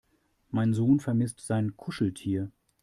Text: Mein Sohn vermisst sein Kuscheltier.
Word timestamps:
Mein 0.49 0.73
Sohn 0.73 0.99
vermisst 0.99 1.41
sein 1.41 1.77
Kuscheltier. 1.77 2.51